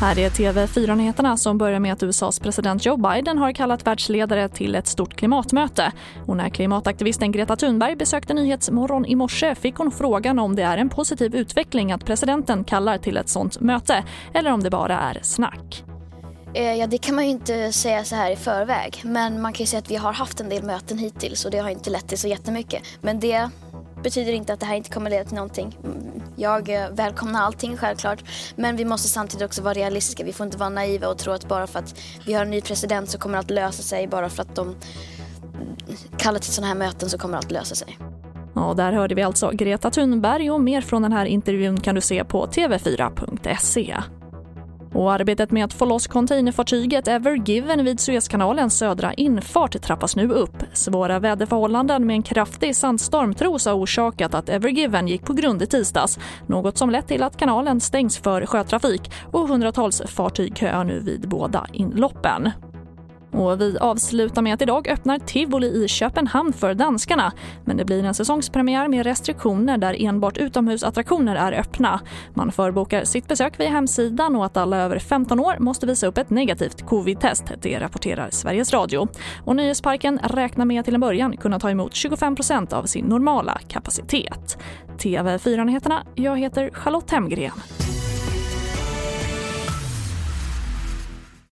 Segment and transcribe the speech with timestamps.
[0.00, 4.74] Här är TV4-nyheterna som börjar med att USAs president Joe Biden har kallat världsledare till
[4.74, 5.92] ett stort klimatmöte.
[6.26, 10.78] Och när klimataktivisten Greta Thunberg besökte Nyhetsmorgon i morse fick hon frågan om det är
[10.78, 14.04] en positiv utveckling att presidenten kallar till ett sånt möte
[14.34, 15.84] eller om det bara är snack.
[16.54, 19.00] Eh, ja, det kan man ju inte säga så här i förväg.
[19.04, 21.58] Men man kan ju säga att vi har haft en del möten hittills och det
[21.58, 22.82] har inte lett till så jättemycket.
[23.00, 23.50] Men det
[24.04, 25.78] betyder inte att det här inte kommer leda till någonting.
[26.36, 28.24] Jag eh, välkomnar allting självklart.
[28.56, 30.24] Men vi måste samtidigt också vara realistiska.
[30.24, 32.60] Vi får inte vara naiva och tro att bara för att vi har en ny
[32.60, 34.06] president så kommer allt lösa sig.
[34.06, 34.76] Bara för att de
[36.18, 37.98] kallar till sådana här möten så kommer allt lösa sig.
[38.54, 42.00] Ja, där hörde vi alltså Greta Thunberg och mer från den här intervjun kan du
[42.00, 43.96] se på tv4.se.
[44.94, 50.28] Och arbetet med att få loss containerfartyget Ever Given vid Suezkanalens södra infart trappas nu
[50.32, 50.56] upp.
[50.72, 55.62] Svåra väderförhållanden med en kraftig sandstorm tros ha orsakat att Ever Given gick på grund
[55.62, 56.18] i tisdags.
[56.46, 61.28] Något som lett till att kanalen stängs för sjötrafik och hundratals fartyg köar nu vid
[61.28, 62.50] båda inloppen.
[63.34, 67.32] Och vi avslutar med att idag öppnar Tivoli i Köpenhamn för danskarna.
[67.64, 72.00] Men det blir en säsongspremiär med restriktioner där enbart utomhusattraktioner är öppna.
[72.34, 76.18] Man förbokar sitt besök via hemsidan och att alla över 15 år måste visa upp
[76.18, 77.44] ett negativt covid-test.
[77.62, 79.08] Det rapporterar Sveriges Radio.
[79.44, 83.60] Och Nöjesparken räknar med att till en början kunna ta emot 25% av sin normala
[83.68, 84.58] kapacitet.
[84.98, 87.52] TV4-nyheterna, jag heter Charlotte Hemgren.